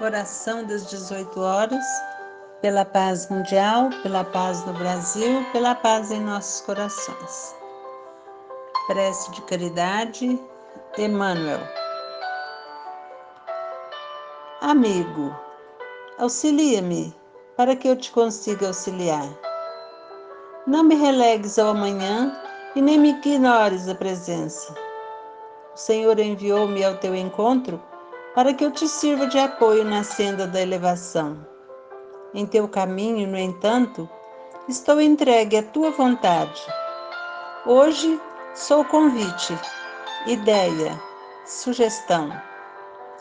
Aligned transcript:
Oração 0.00 0.62
das 0.64 0.86
18 0.86 1.40
horas, 1.40 1.84
pela 2.62 2.84
paz 2.84 3.28
mundial, 3.28 3.90
pela 4.04 4.22
paz 4.22 4.64
no 4.64 4.72
Brasil, 4.74 5.44
pela 5.52 5.74
paz 5.74 6.12
em 6.12 6.20
nossos 6.20 6.60
corações. 6.60 7.56
Prece 8.86 9.28
de 9.32 9.42
caridade, 9.42 10.40
Emmanuel. 10.96 11.58
Amigo, 14.60 15.34
auxilia-me 16.18 17.12
para 17.56 17.74
que 17.74 17.88
eu 17.88 17.96
te 17.96 18.12
consiga 18.12 18.68
auxiliar. 18.68 19.28
Não 20.64 20.84
me 20.84 20.94
relegues 20.94 21.58
ao 21.58 21.70
amanhã 21.70 22.40
e 22.76 22.80
nem 22.80 23.00
me 23.00 23.10
ignores 23.10 23.88
a 23.88 23.96
presença. 23.96 24.72
O 25.74 25.76
Senhor 25.76 26.20
enviou-me 26.20 26.84
ao 26.84 26.98
teu 26.98 27.16
encontro 27.16 27.82
para 28.38 28.54
que 28.54 28.64
eu 28.64 28.70
te 28.70 28.86
sirva 28.86 29.26
de 29.26 29.36
apoio 29.36 29.84
na 29.84 30.04
senda 30.04 30.46
da 30.46 30.60
elevação. 30.60 31.44
Em 32.32 32.46
teu 32.46 32.68
caminho, 32.68 33.26
no 33.26 33.36
entanto, 33.36 34.08
estou 34.68 35.00
entregue 35.00 35.56
à 35.56 35.62
tua 35.64 35.90
vontade. 35.90 36.62
Hoje 37.66 38.20
sou 38.54 38.84
convite, 38.84 39.58
ideia, 40.24 40.96
sugestão. 41.46 42.32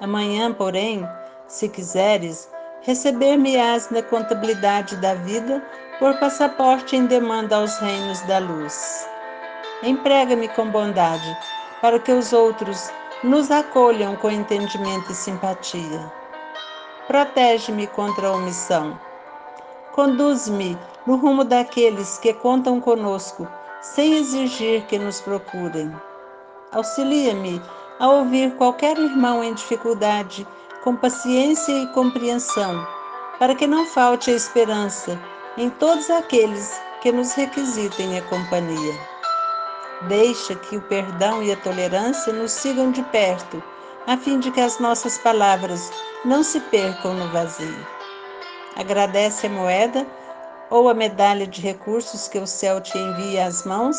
Amanhã, 0.01 0.53
porém, 0.53 1.03
se 1.47 1.67
quiseres, 1.67 2.47
receber-me-ás 2.83 3.89
na 3.89 4.03
contabilidade 4.03 4.97
da 4.97 5.15
vida 5.15 5.65
por 5.97 6.13
passaporte 6.19 6.95
em 6.95 7.07
demanda 7.07 7.55
aos 7.55 7.75
reinos 7.79 8.21
da 8.27 8.37
luz. 8.37 9.09
Emprega-me 9.81 10.47
com 10.49 10.69
bondade, 10.69 11.35
para 11.81 11.97
que 11.97 12.11
os 12.11 12.33
outros 12.33 12.91
nos 13.23 13.49
acolham 13.49 14.15
com 14.15 14.29
entendimento 14.29 15.11
e 15.11 15.15
simpatia. 15.15 16.11
Protege-me 17.07 17.87
contra 17.87 18.27
a 18.27 18.33
omissão. 18.33 18.99
Conduz-me 19.93 20.77
no 21.05 21.15
rumo 21.15 21.43
daqueles 21.43 22.19
que 22.19 22.33
contam 22.33 22.79
conosco, 22.79 23.47
sem 23.81 24.17
exigir 24.17 24.85
que 24.85 24.99
nos 24.99 25.19
procurem. 25.21 25.91
Auxilia-me 26.71 27.61
a 27.99 28.07
ouvir 28.07 28.55
qualquer 28.55 28.97
irmão 28.97 29.43
em 29.43 29.53
dificuldade 29.53 30.45
com 30.83 30.95
paciência 30.95 31.71
e 31.71 31.87
compreensão, 31.87 32.85
para 33.39 33.55
que 33.55 33.65
não 33.65 33.85
falte 33.87 34.29
a 34.29 34.35
esperança 34.35 35.19
em 35.57 35.69
todos 35.71 36.09
aqueles 36.09 36.79
que 37.01 37.11
nos 37.11 37.33
requisitem 37.33 38.19
a 38.19 38.21
companhia. 38.23 39.16
Deixa 40.03 40.53
que 40.53 40.77
o 40.77 40.81
perdão 40.81 41.41
e 41.41 41.51
a 41.51 41.57
tolerância 41.57 42.31
nos 42.31 42.51
sigam 42.51 42.91
de 42.91 43.01
perto, 43.03 43.63
a 44.05 44.15
fim 44.15 44.39
de 44.39 44.51
que 44.51 44.61
as 44.61 44.79
nossas 44.79 45.17
palavras 45.17 45.91
não 46.23 46.43
se 46.43 46.59
percam 46.59 47.15
no 47.15 47.27
vazio. 47.31 47.87
Agradece 48.75 49.47
a 49.47 49.49
moeda 49.49 50.05
ou 50.69 50.87
a 50.87 50.93
medalha 50.93 51.47
de 51.47 51.61
recursos 51.61 52.27
que 52.27 52.37
o 52.37 52.45
céu 52.45 52.79
te 52.79 52.95
envia 52.95 53.47
às 53.47 53.65
mãos 53.65 53.97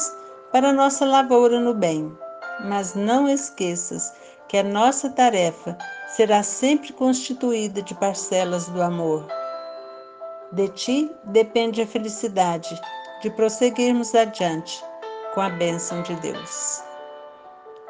para 0.53 0.73
nossa 0.73 1.05
lavoura 1.05 1.59
no 1.59 1.75
bem. 1.75 2.17
Mas 2.65 2.95
não 2.95 3.29
esqueças 3.29 4.13
que 4.47 4.57
a 4.57 4.63
nossa 4.63 5.11
tarefa 5.11 5.77
será 6.07 6.45
sempre 6.45 6.93
constituída 6.93 7.83
de 7.83 7.95
parcelas 7.97 8.69
do 8.69 8.81
amor. 8.81 9.27
De 10.53 10.69
ti 10.69 11.11
depende 11.25 11.83
a 11.83 11.87
felicidade 11.87 12.81
de 13.21 13.31
prosseguirmos 13.31 14.15
adiante 14.15 14.81
com 15.39 15.43
a 15.43 15.51
bênção 15.51 16.03
de 16.03 16.17
Deus. 16.17 16.83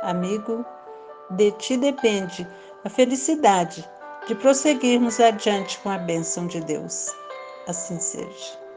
Amigo, 0.02 0.66
de 1.30 1.50
ti 1.52 1.78
depende 1.78 2.46
a 2.84 2.90
felicidade 2.90 3.88
de 4.26 4.34
prosseguirmos 4.34 5.18
adiante 5.18 5.78
com 5.78 5.88
a 5.88 5.96
bênção 5.96 6.46
de 6.46 6.60
Deus. 6.60 7.06
Assim 7.66 7.98
seja. 7.98 8.67